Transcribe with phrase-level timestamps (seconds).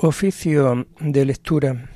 [0.00, 1.90] Oficio de lectura.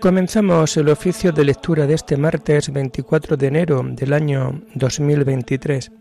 [0.00, 5.92] Comenzamos el oficio de lectura de este martes 24 de enero del año 2023,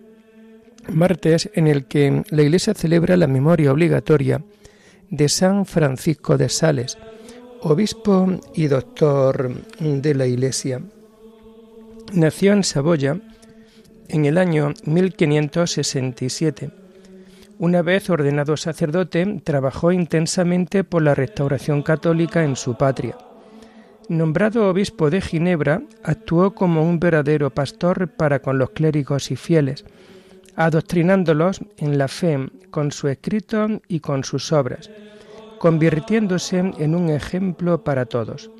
[0.90, 4.41] martes en el que la Iglesia celebra la memoria obligatoria
[5.09, 6.98] de San Francisco de Sales,
[7.62, 10.81] obispo y doctor de la Iglesia.
[12.13, 13.17] Nació en Saboya
[14.08, 16.72] en el año 1567.
[17.59, 23.16] Una vez ordenado sacerdote, trabajó intensamente por la restauración católica en su patria
[24.11, 29.86] Nombrado obispo de Ginebra, actuó como un verdadero pastor para con los clérigos y fieles,
[30.55, 34.89] adoctrinándolos en la fe con su escrito y con sus obras,
[35.59, 38.52] convirtiéndose en un ejemplo para todos.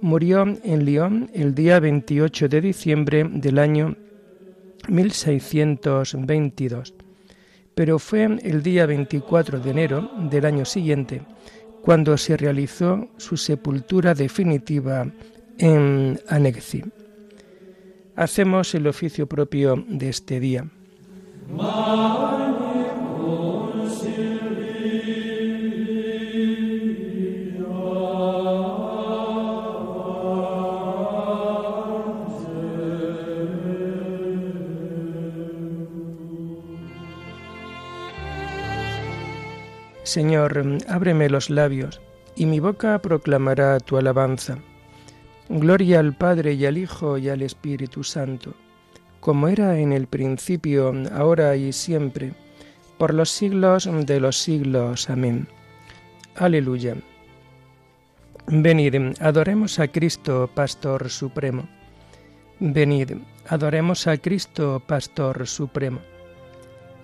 [0.00, 3.96] Murió en Lyon el día 28 de diciembre del año
[4.88, 6.94] 1622,
[7.74, 11.22] pero fue el día 24 de enero del año siguiente
[11.82, 15.06] cuando se realizó su sepultura definitiva
[15.58, 16.84] en Anegzi.
[18.16, 20.66] Hacemos el oficio propio de este día.
[40.10, 42.00] Señor, ábreme los labios,
[42.34, 44.58] y mi boca proclamará tu alabanza.
[45.48, 48.54] Gloria al Padre y al Hijo y al Espíritu Santo,
[49.20, 52.32] como era en el principio, ahora y siempre,
[52.98, 55.08] por los siglos de los siglos.
[55.08, 55.46] Amén.
[56.36, 56.96] Aleluya.
[58.46, 61.68] Venid, adoremos a Cristo, Pastor Supremo.
[62.58, 63.12] Venid,
[63.48, 66.00] adoremos a Cristo, Pastor Supremo.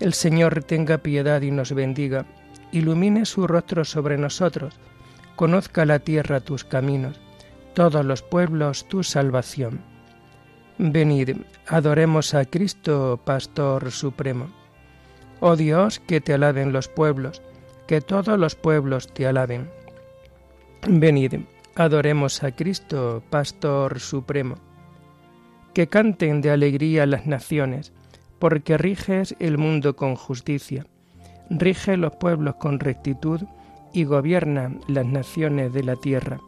[0.00, 2.27] El Señor tenga piedad y nos bendiga
[2.72, 4.75] ilumine su rostro sobre nosotros,
[5.34, 7.19] conozca la tierra tus caminos,
[7.75, 9.81] todos los pueblos tu salvación.
[10.78, 14.48] Venid, adoremos a Cristo, Pastor Supremo.
[15.41, 17.42] Oh Dios, que te alaben los pueblos,
[17.87, 19.70] que todos los pueblos te alaben.
[20.88, 21.41] Venid,
[21.75, 24.56] adoremos a Cristo, Pastor Supremo.
[25.75, 27.92] Que canten de alegría las naciones,
[28.38, 30.86] porque riges el mundo con justicia
[31.50, 33.42] rige los pueblos con rectitud
[33.92, 36.41] y gobierna las naciones de la tierra.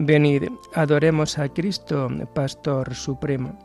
[0.00, 0.44] Venid,
[0.74, 3.58] adoremos a Cristo, Pastor Supremo.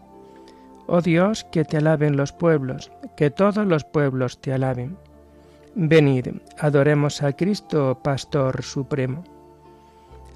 [0.88, 4.98] Oh Dios, que te alaben los pueblos, que todos los pueblos te alaben.
[5.76, 9.24] Venid, adoremos a Cristo, Pastor Supremo.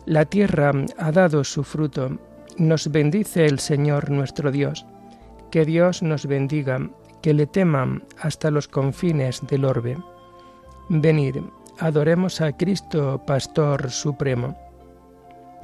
[0.06, 2.20] La tierra ha dado su fruto,
[2.60, 4.86] nos bendice el Señor nuestro Dios.
[5.50, 6.80] Que Dios nos bendiga
[7.24, 9.98] que le teman hasta los confines del orbe.
[10.90, 11.38] Venid,
[11.80, 14.67] adoremos a Cristo, Pastor Supremo.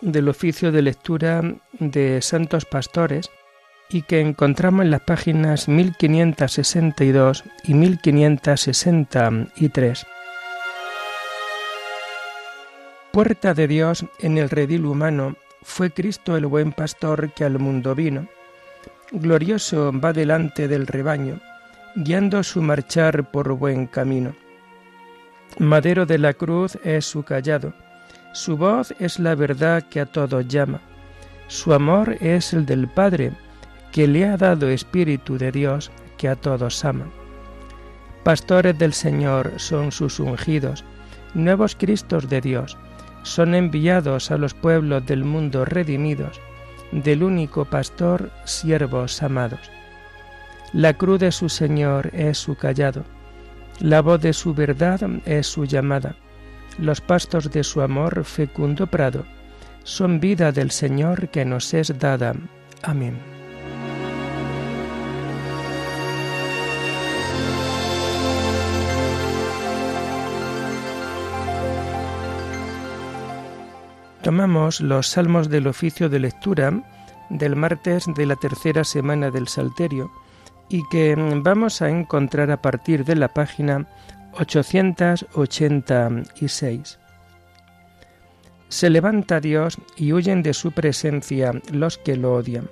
[0.00, 1.42] del oficio de lectura
[1.78, 3.30] de Santos Pastores
[3.90, 10.06] y que encontramos en las páginas 1562 y 1563.
[13.12, 17.94] Puerta de Dios en el redil humano fue Cristo el buen pastor que al mundo
[17.94, 18.28] vino.
[19.10, 21.40] Glorioso va delante del rebaño,
[21.96, 24.34] guiando su marchar por buen camino.
[25.58, 27.72] Madero de la cruz es su callado,
[28.32, 30.80] su voz es la verdad que a todos llama.
[31.46, 33.32] Su amor es el del Padre,
[33.90, 37.06] que le ha dado Espíritu de Dios que a todos ama.
[38.24, 40.84] Pastores del Señor son sus ungidos,
[41.34, 42.76] nuevos Cristos de Dios,
[43.22, 46.40] son enviados a los pueblos del mundo redimidos,
[46.92, 49.70] del único pastor, siervos amados.
[50.74, 53.04] La cruz de su Señor es su callado,
[53.80, 56.14] la voz de su verdad es su llamada
[56.78, 59.24] los pastos de su amor fecundo prado,
[59.82, 62.34] son vida del Señor que nos es dada.
[62.82, 63.18] Amén.
[74.22, 76.82] Tomamos los salmos del oficio de lectura
[77.30, 80.10] del martes de la tercera semana del Salterio
[80.68, 83.86] y que vamos a encontrar a partir de la página
[84.32, 86.98] 886.
[88.68, 92.68] Se levanta Dios y huyen de su presencia los que lo odian.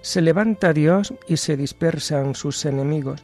[0.00, 3.22] Se levanta Dios y se dispersan sus enemigos.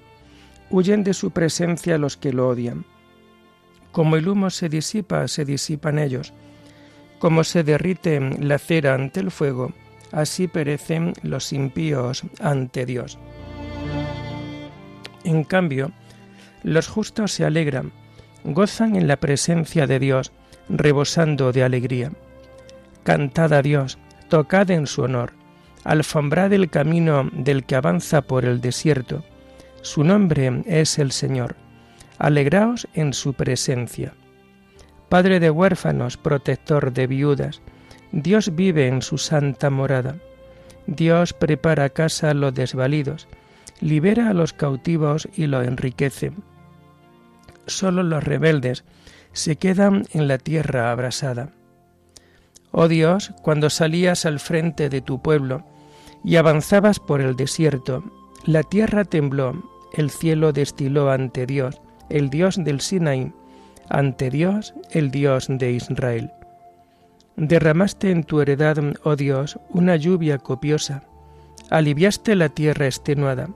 [0.69, 2.85] Huyen de su presencia los que lo odian.
[3.93, 6.35] Como el humo se disipa, se disipan ellos.
[7.19, 9.73] Como se derrite la cera ante el fuego,
[10.13, 13.19] así perecen los impíos ante Dios.
[15.25, 15.93] En cambio,
[16.63, 17.93] los justos se alegran,
[18.45, 20.33] gozan en la presencia de Dios,
[20.69, 22.13] rebosando de alegría.
[23.05, 23.99] Cantad a Dios,
[24.29, 25.33] tocad en su honor,
[25.85, 29.25] alfombrad el camino del que avanza por el desierto.
[29.83, 31.57] Su nombre es el Señor.
[32.19, 34.15] Alegraos en su presencia.
[35.09, 37.63] Padre de huérfanos, protector de viudas,
[38.11, 40.17] Dios vive en su santa morada.
[40.87, 43.29] Dios prepara casa a los desvalidos,
[43.81, 46.33] libera a los cautivos y lo enriquece.
[47.67, 48.85] Solo los rebeldes
[49.33, 51.51] se quedan en la tierra abrasada.
[52.73, 55.65] Oh Dios, cuando salías al frente de tu pueblo
[56.25, 58.05] y avanzabas por el desierto,
[58.45, 59.63] la tierra tembló,
[59.95, 63.33] el cielo destiló ante Dios, el Dios del Sinaí,
[63.89, 66.31] ante Dios, el Dios de Israel.
[67.37, 71.03] Derramaste en tu heredad, oh Dios, una lluvia copiosa,
[71.71, 73.49] aliviaste la tierra extenuada,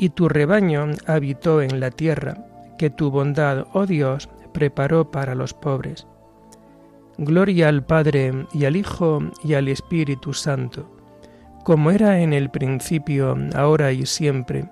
[0.00, 2.38] y tu rebaño habitó en la tierra,
[2.78, 6.06] que tu bondad, oh Dios, preparó para los pobres.
[7.18, 10.90] Gloria al Padre y al Hijo y al Espíritu Santo,
[11.64, 14.70] como era en el principio, ahora y siempre,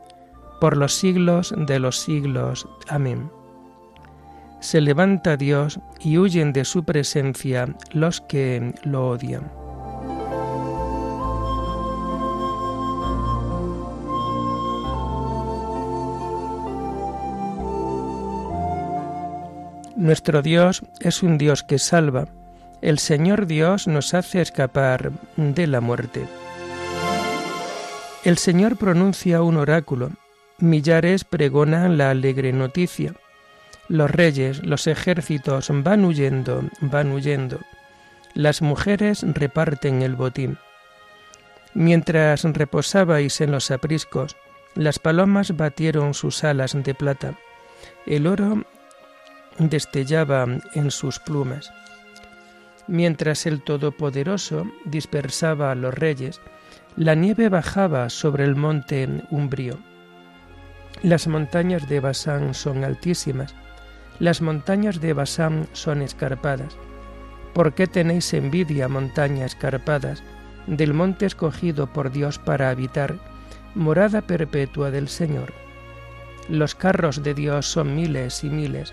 [0.62, 2.66] por los siglos de los siglos.
[2.88, 3.30] Amén.
[4.60, 9.52] Se levanta Dios y huyen de su presencia los que lo odian.
[19.98, 22.28] Nuestro Dios es un Dios que salva.
[22.80, 26.24] El Señor Dios nos hace escapar de la muerte.
[28.22, 30.12] El Señor pronuncia un oráculo.
[30.58, 33.12] Millares pregonan la alegre noticia.
[33.88, 37.58] Los reyes, los ejércitos van huyendo, van huyendo.
[38.34, 40.58] Las mujeres reparten el botín.
[41.74, 44.36] Mientras reposabais en los apriscos,
[44.76, 47.34] las palomas batieron sus alas de plata.
[48.06, 48.64] El oro
[49.58, 51.72] destellaba en sus plumas.
[52.86, 56.40] Mientras el Todopoderoso dispersaba a los reyes,
[56.96, 59.78] la nieve bajaba sobre el monte umbrío.
[61.02, 63.54] Las montañas de Basán son altísimas,
[64.18, 66.76] las montañas de Basán son escarpadas.
[67.52, 70.22] ¿Por qué tenéis envidia, montañas escarpadas,
[70.66, 73.16] del monte escogido por Dios para habitar,
[73.74, 75.52] morada perpetua del Señor?
[76.48, 78.92] Los carros de Dios son miles y miles,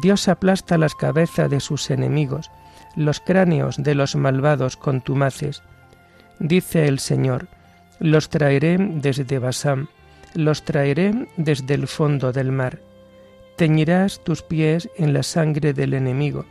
[0.00, 2.50] Dios aplasta las cabezas de sus enemigos,
[2.96, 5.62] los cráneos de los malvados contumaces.
[6.40, 7.46] Dice el Señor,
[8.00, 9.88] los traeré desde Basán,
[10.34, 12.80] los traeré desde el fondo del mar.
[13.56, 16.44] Teñirás tus pies en la sangre del enemigo,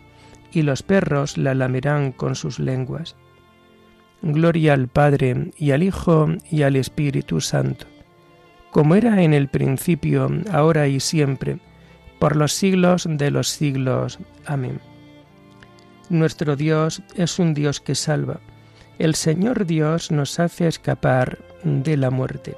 [0.54, 3.18] y los perros la lamerán con sus lenguas.
[4.22, 7.88] Gloria al Padre, y al Hijo, y al Espíritu Santo,
[8.72, 11.60] como era en el principio, ahora y siempre,
[12.24, 14.18] por los siglos de los siglos.
[14.46, 14.80] Amén.
[16.08, 18.39] Nuestro Dios es un Dios que salva.
[18.98, 22.56] El Señor Dios nos hace escapar de la muerte.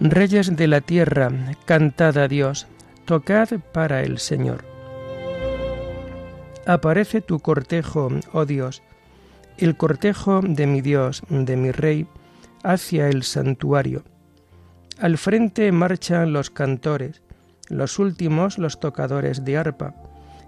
[0.00, 1.30] Reyes de la tierra,
[1.66, 2.66] cantad a Dios,
[3.04, 4.69] tocad para el Señor.
[6.70, 8.80] Aparece tu cortejo, oh Dios,
[9.58, 12.06] el cortejo de mi Dios, de mi Rey,
[12.62, 14.04] hacia el santuario.
[15.00, 17.22] Al frente marchan los cantores,
[17.68, 19.96] los últimos los tocadores de arpa.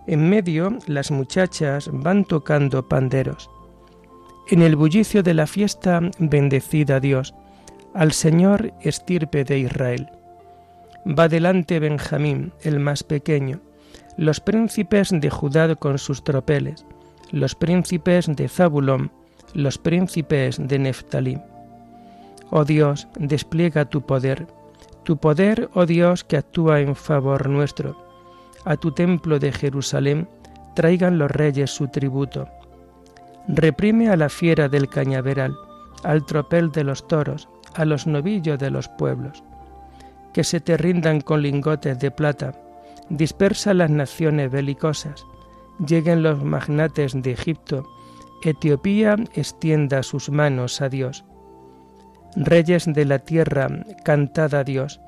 [0.07, 3.51] En medio las muchachas van tocando panderos.
[4.49, 7.35] En el bullicio de la fiesta, bendecid a Dios,
[7.95, 10.09] al Señor estirpe de Israel.
[11.05, 13.61] Va delante Benjamín, el más pequeño,
[14.17, 16.85] los príncipes de Judá con sus tropeles,
[17.31, 19.11] los príncipes de Zabulón,
[19.55, 21.41] los príncipes de Neftalí.
[22.51, 24.47] Oh Dios, despliega tu poder,
[25.05, 27.97] tu poder, oh Dios, que actúa en favor nuestro.
[28.65, 30.29] A tu templo de Jerusalén
[30.75, 32.49] traigan los reyes su tributo.
[33.49, 35.57] Reprime a la fiera del cañaveral,
[36.05, 39.43] al tropel de los toros, a los novillos de los pueblos.
[40.33, 42.55] Que se te rindan con lingotes de plata,
[43.09, 45.25] dispersa las naciones belicosas,
[45.85, 47.87] lleguen los magnates de Egipto,
[48.43, 51.25] Etiopía extienda sus manos a Dios.
[52.35, 53.69] Reyes de la tierra,
[54.05, 55.01] cantad a Dios,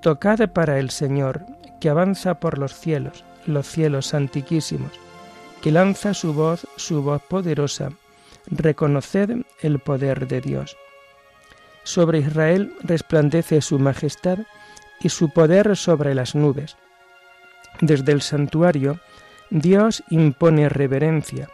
[0.00, 1.46] tocad para el Señor,
[1.80, 4.92] que avanza por los cielos, los cielos antiquísimos,
[5.60, 7.90] que lanza su voz, su voz poderosa,
[8.46, 9.30] reconoced
[9.60, 10.76] el poder de Dios.
[11.84, 14.38] Sobre Israel resplandece su majestad
[15.00, 16.76] y su poder sobre las nubes.
[17.82, 19.00] Desde el santuario,
[19.50, 21.50] Dios impone reverencia.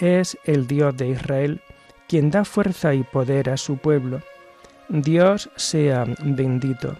[0.00, 1.62] Es el Dios de Israel
[2.08, 4.20] quien da fuerza y poder a su pueblo.
[4.88, 6.96] Dios sea bendito.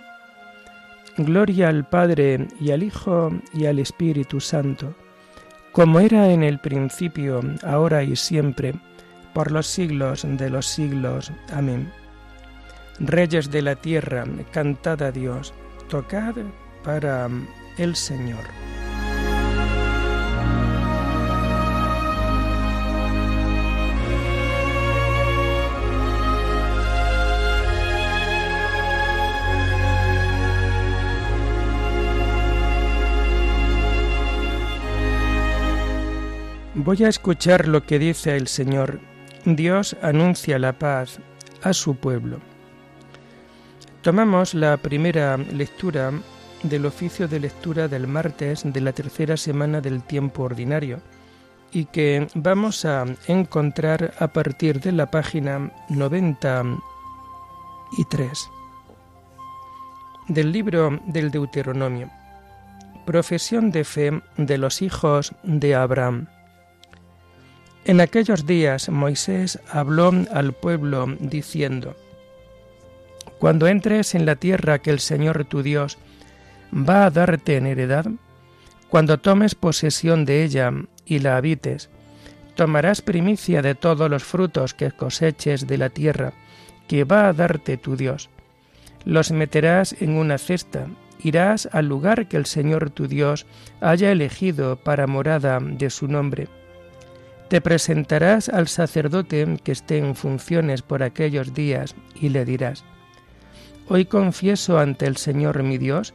[1.17, 4.95] Gloria al Padre y al Hijo y al Espíritu Santo,
[5.73, 8.75] como era en el principio, ahora y siempre,
[9.35, 11.33] por los siglos de los siglos.
[11.53, 11.93] Amén.
[13.01, 15.53] Reyes de la tierra, cantad a Dios,
[15.89, 16.37] tocad
[16.85, 17.29] para
[17.77, 18.45] el Señor.
[36.83, 39.01] Voy a escuchar lo que dice el Señor.
[39.45, 41.21] Dios anuncia la paz
[41.63, 42.39] a su pueblo.
[44.01, 46.11] Tomamos la primera lectura
[46.63, 51.01] del oficio de lectura del martes de la tercera semana del tiempo ordinario
[51.73, 58.51] y que vamos a encontrar a partir de la página 93
[60.29, 62.11] del libro del Deuteronomio.
[63.07, 66.27] Profesión de fe de los hijos de Abraham.
[67.85, 71.97] En aquellos días Moisés habló al pueblo diciendo,
[73.39, 75.97] cuando entres en la tierra que el Señor tu Dios
[76.73, 78.07] va a darte en heredad,
[78.89, 80.73] cuando tomes posesión de ella
[81.05, 81.91] y la habites,
[82.57, 86.33] tomarás primicia de todos los frutos que coseches de la tierra
[86.89, 88.31] que va a darte tu Dios.
[89.05, 90.87] Los meterás en una cesta,
[91.23, 93.47] irás al lugar que el Señor tu Dios
[93.81, 96.49] haya elegido para morada de su nombre.
[97.49, 102.85] Te presentarás al sacerdote que esté en funciones por aquellos días y le dirás,
[103.89, 106.15] Hoy confieso ante el Señor mi Dios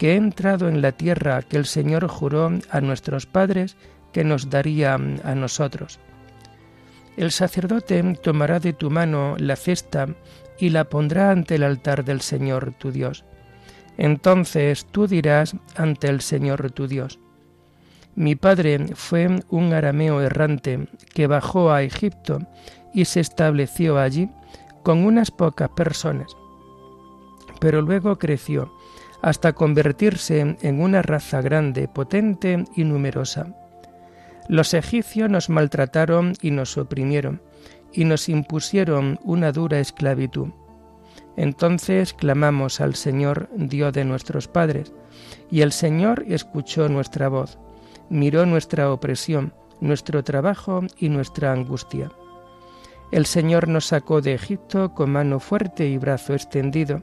[0.00, 3.76] que he entrado en la tierra que el Señor juró a nuestros padres
[4.14, 6.00] que nos daría a nosotros.
[7.18, 10.08] El sacerdote tomará de tu mano la cesta
[10.58, 13.26] y la pondrá ante el altar del Señor tu Dios.
[13.98, 17.18] Entonces tú dirás ante el Señor tu Dios,
[18.14, 22.38] mi padre fue un arameo errante que bajó a Egipto
[22.94, 24.30] y se estableció allí
[24.82, 26.34] con unas pocas personas
[27.60, 28.72] pero luego creció
[29.22, 33.54] hasta convertirse en una raza grande, potente y numerosa.
[34.48, 37.42] Los egipcios nos maltrataron y nos oprimieron,
[37.92, 40.48] y nos impusieron una dura esclavitud.
[41.36, 44.92] Entonces clamamos al Señor, Dios de nuestros padres,
[45.50, 47.58] y el Señor escuchó nuestra voz,
[48.08, 52.10] miró nuestra opresión, nuestro trabajo y nuestra angustia.
[53.12, 57.02] El Señor nos sacó de Egipto con mano fuerte y brazo extendido,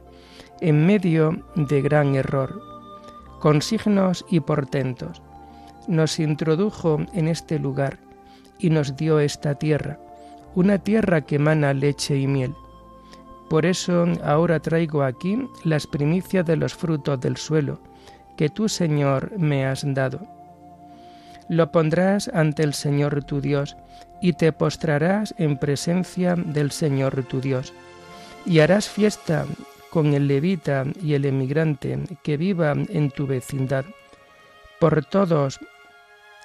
[0.60, 2.60] en medio de gran error,
[3.40, 5.22] con signos y portentos.
[5.86, 7.98] Nos introdujo en este lugar
[8.58, 9.98] y nos dio esta tierra,
[10.54, 12.54] una tierra que emana leche y miel.
[13.48, 17.80] Por eso ahora traigo aquí las primicias de los frutos del suelo,
[18.36, 20.20] que tú, Señor, me has dado.
[21.48, 23.76] Lo pondrás ante el Señor tu Dios,
[24.20, 27.72] y te postrarás en presencia del Señor tu Dios,
[28.44, 29.46] y harás fiesta
[29.90, 33.84] con el levita y el emigrante que viva en tu vecindad,
[34.78, 35.60] por todos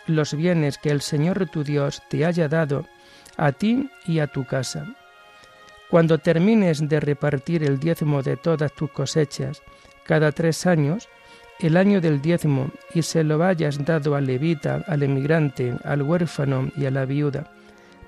[0.08, 2.86] los bienes que el Señor tu Dios te haya dado
[3.38, 4.86] a ti y a tu casa.
[5.90, 9.62] Cuando termines de repartir el diezmo de todas tus cosechas
[10.06, 11.08] cada tres años,
[11.60, 16.72] el año del diezmo, y se lo hayas dado al levita, al emigrante, al huérfano
[16.76, 17.52] y a la viuda,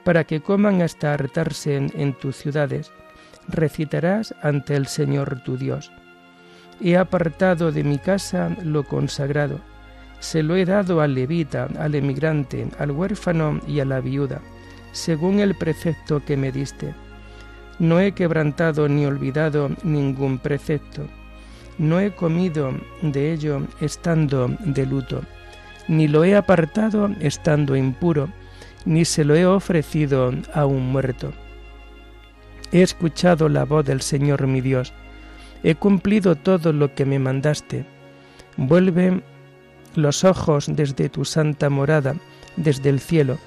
[0.03, 2.91] para que coman hasta hartarse en, tus ciudades.
[3.47, 5.91] Recitarás ante el Señor tu Dios.
[6.81, 9.59] He apartado de mi casa lo consagrado.
[10.19, 14.41] Se lo he dado al levita, al emigrante, al huérfano y a la viuda,
[14.91, 16.93] según el precepto que me diste.
[17.79, 21.07] No he quebrantado ni olvidado ningún precepto.
[21.77, 22.71] No he comido
[23.01, 25.21] de ello estando de luto,
[25.87, 28.29] ni lo he apartado estando impuro
[28.85, 31.33] ni se lo he ofrecido a un muerto.
[32.75, 34.91] He escuchado la voz del Señor mi Dios,
[35.63, 37.85] he cumplido todo lo que me mandaste.
[38.57, 39.23] Vuelve
[39.95, 42.15] los ojos desde tu santa morada,
[42.57, 43.37] desde el cielo,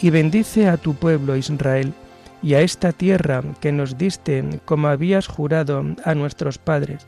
[0.00, 1.92] y bendice a tu pueblo Israel
[2.40, 7.04] y a esta tierra que nos diste como habías jurado a nuestros padres,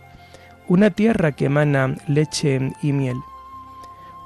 [0.67, 3.19] una tierra que emana leche y miel.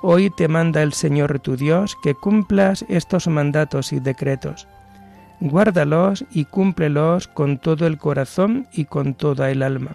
[0.00, 4.66] Hoy te manda el Señor tu Dios que cumplas estos mandatos y decretos.
[5.46, 9.94] Guárdalos y cúmplelos con todo el corazón y con toda el alma.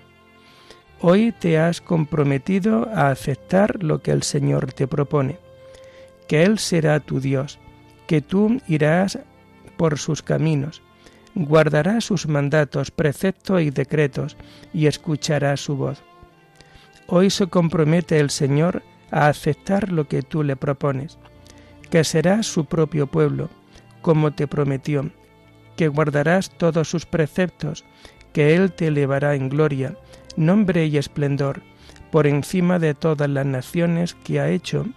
[1.02, 5.40] Hoy te has comprometido a aceptar lo que el Señor te propone,
[6.28, 7.58] que Él será tu Dios,
[8.06, 9.18] que tú irás
[9.76, 10.84] por sus caminos,
[11.34, 14.38] guardarás sus mandatos, preceptos y decretos,
[14.72, 16.04] y escucharás su voz.
[17.08, 21.18] Hoy se compromete el Señor a aceptar lo que tú le propones,
[21.90, 23.50] que serás su propio pueblo,
[24.04, 25.10] como te prometió,
[25.80, 27.86] que guardarás todos sus preceptos,
[28.34, 29.96] que Él te elevará en gloria,
[30.36, 31.62] nombre y esplendor,
[32.12, 34.88] por encima de todas las naciones que ha hecho,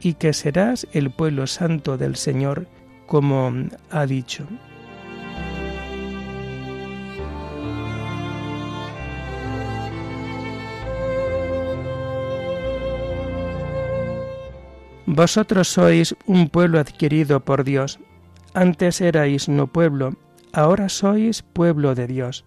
[0.00, 2.66] y que serás el pueblo santo del Señor,
[3.06, 3.52] como
[3.88, 4.48] ha dicho.
[15.06, 18.00] Vosotros sois un pueblo adquirido por Dios.
[18.56, 20.16] Antes erais no pueblo,
[20.54, 22.46] ahora sois pueblo de Dios.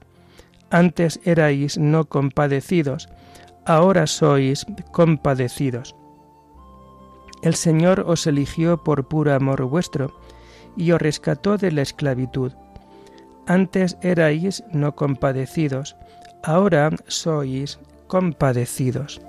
[0.72, 3.10] Antes erais no compadecidos,
[3.64, 5.94] ahora sois compadecidos.
[7.44, 10.20] El Señor os eligió por puro amor vuestro
[10.76, 12.54] y os rescató de la esclavitud.
[13.46, 15.96] Antes erais no compadecidos,
[16.42, 19.22] ahora sois compadecidos.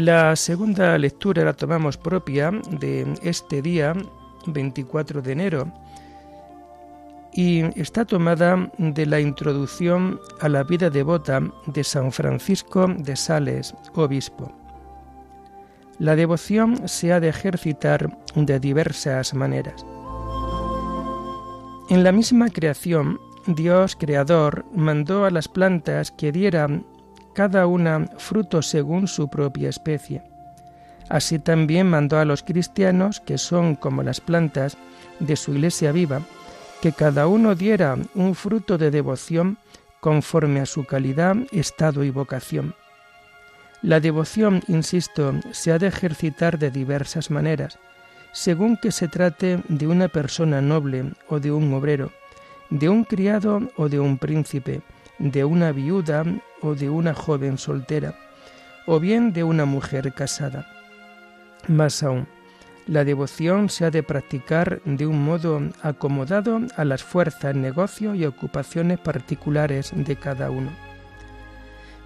[0.00, 3.92] La segunda lectura la tomamos propia de este día
[4.46, 5.70] 24 de enero
[7.34, 13.74] y está tomada de la introducción a la vida devota de San Francisco de Sales,
[13.94, 14.50] obispo.
[15.98, 19.84] La devoción se ha de ejercitar de diversas maneras.
[21.90, 26.86] En la misma creación, Dios creador mandó a las plantas que dieran
[27.34, 30.22] cada una fruto según su propia especie.
[31.08, 34.76] Así también mandó a los cristianos, que son como las plantas
[35.18, 36.22] de su iglesia viva,
[36.80, 39.58] que cada uno diera un fruto de devoción
[40.00, 42.74] conforme a su calidad, estado y vocación.
[43.82, 47.78] La devoción, insisto, se ha de ejercitar de diversas maneras,
[48.32, 52.12] según que se trate de una persona noble o de un obrero,
[52.70, 54.82] de un criado o de un príncipe,
[55.18, 56.24] de una viuda
[56.62, 58.14] o de una joven soltera,
[58.86, 60.66] o bien de una mujer casada.
[61.68, 62.26] Más aún,
[62.86, 68.24] la devoción se ha de practicar de un modo acomodado a las fuerzas, negocio y
[68.24, 70.70] ocupaciones particulares de cada uno.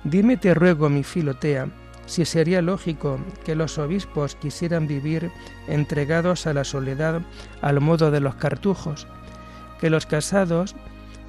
[0.03, 1.69] Dime, te ruego, mi filotea,
[2.07, 5.31] si sería lógico que los obispos quisieran vivir
[5.69, 7.23] entregados a la soledad
[7.63, 9.07] al modo de los cartujos,
[9.81, 10.77] que los casados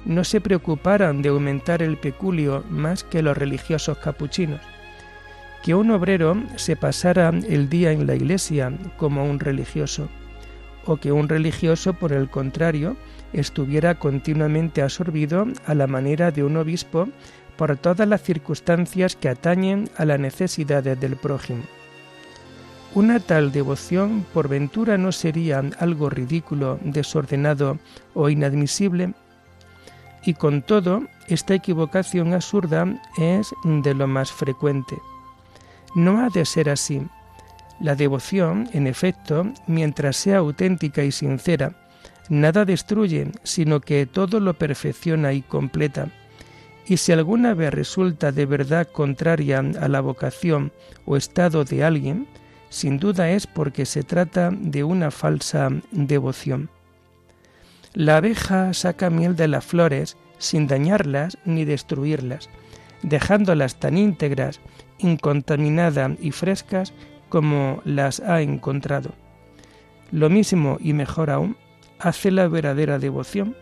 [0.06, 4.60] no se preocuparan de aumentar el peculio más que los religiosos capuchinos,
[5.62, 10.08] que un obrero se pasara el día en la iglesia como un religioso,
[10.86, 12.96] o que un religioso, por el contrario,
[13.32, 17.08] estuviera continuamente absorbido a la manera de un obispo
[17.56, 21.64] por todas las circunstancias que atañen a las necesidades del prójimo.
[22.94, 27.78] Una tal devoción por ventura no sería algo ridículo, desordenado
[28.14, 29.12] o inadmisible
[30.26, 34.96] y con todo, esta equivocación absurda es de lo más frecuente.
[35.94, 37.02] No ha de ser así.
[37.80, 41.72] La devoción, en efecto, mientras sea auténtica y sincera,
[42.28, 46.08] nada destruye, sino que todo lo perfecciona y completa.
[46.86, 50.72] Y si alguna vez resulta de verdad contraria a la vocación
[51.04, 52.26] o estado de alguien,
[52.68, 56.70] sin duda es porque se trata de una falsa devoción.
[57.96, 62.50] La abeja saca miel de las flores sin dañarlas ni destruirlas.
[63.02, 64.60] dejándolas tan íntegras,
[64.98, 66.92] incontaminadas y frescas
[67.30, 69.14] como las ha encontrado.
[70.10, 71.56] Lo mismo y mejor aún
[71.98, 73.56] hace la verdadera devoción.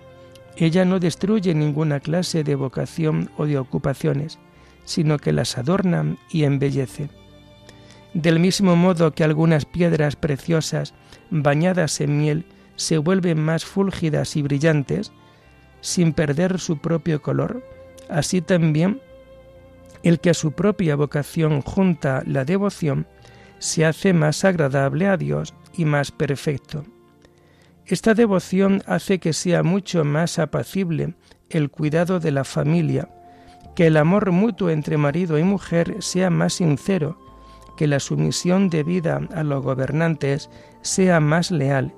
[0.56, 4.40] Ella no destruye ninguna clase de vocación o de ocupaciones,
[4.84, 7.08] sino que las adorna y embellece.
[8.14, 10.92] Del mismo modo que algunas piedras preciosas,
[11.30, 15.12] bañadas en miel, se vuelven más fúlgidas y brillantes,
[15.80, 17.62] sin perder su propio color,
[18.08, 19.00] así también
[20.02, 23.06] el que a su propia vocación junta la devoción,
[23.58, 26.84] se hace más agradable a Dios y más perfecto.
[27.86, 31.14] Esta devoción hace que sea mucho más apacible
[31.48, 33.08] el cuidado de la familia,
[33.74, 37.18] que el amor mutuo entre marido y mujer sea más sincero,
[37.76, 40.50] que la sumisión debida a los gobernantes
[40.82, 41.94] sea más leal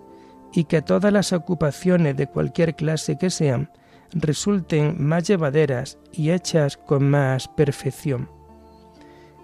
[0.56, 3.70] y que todas las ocupaciones de cualquier clase que sean
[4.12, 8.30] resulten más llevaderas y hechas con más perfección.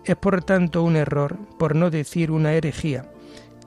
[0.06, 3.04] Es por tanto un error, por no decir una herejía,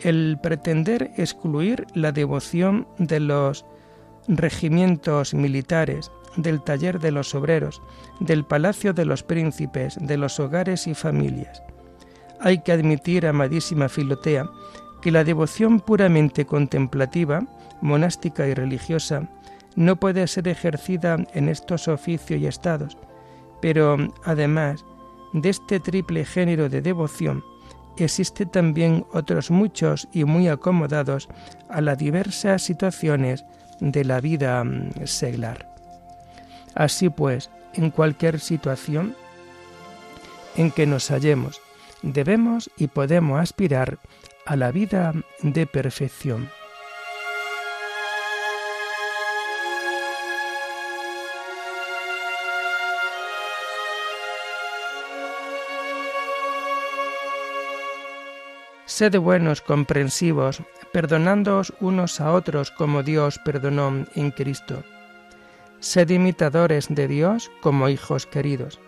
[0.02, 3.64] el pretender excluir la devoción de los
[4.28, 7.80] regimientos militares, del taller de los obreros,
[8.20, 11.62] del palacio de los príncipes, de los hogares y familias.
[12.42, 14.50] Hay que admitir, amadísima Filotea,
[15.06, 17.44] que la devoción puramente contemplativa,
[17.80, 19.30] monástica y religiosa,
[19.76, 22.98] no puede ser ejercida en estos oficios y estados,
[23.62, 24.84] pero además
[25.32, 27.44] de este triple género de devoción,
[27.98, 31.30] existe también otros muchos y muy acomodados
[31.70, 33.46] a las diversas situaciones
[33.82, 35.70] de la vida mm, seglar.
[36.74, 39.16] Así pues, en cualquier situación
[40.56, 41.62] en que nos hallemos,
[42.02, 44.00] debemos y podemos aspirar
[44.46, 46.50] a la vida de perfección.
[58.86, 60.62] Sed buenos, comprensivos,
[60.94, 64.84] perdonándoos unos a otros como Dios perdonó en Cristo.
[65.80, 68.80] Sed imitadores de Dios como hijos queridos.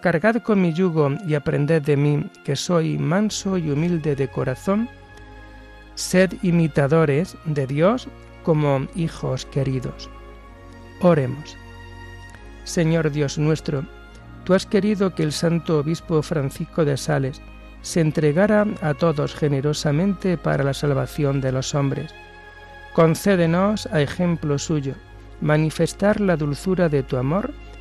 [0.00, 4.88] Cargad con mi yugo y aprended de mí, que soy manso y humilde de corazón.
[5.94, 8.08] Sed imitadores de Dios
[8.42, 10.08] como hijos queridos.
[11.02, 11.56] Oremos.
[12.64, 13.84] Señor Dios nuestro,
[14.44, 17.42] tú has querido que el santo obispo Francisco de Sales
[17.82, 22.14] se entregara a todos generosamente para la salvación de los hombres.
[22.94, 24.94] Concédenos, a ejemplo suyo,
[25.40, 27.52] manifestar la dulzura de tu amor